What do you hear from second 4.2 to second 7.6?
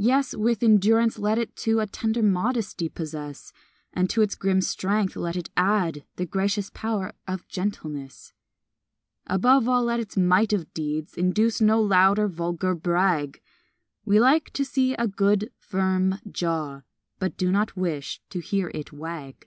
its grim strength let it add The gracious power of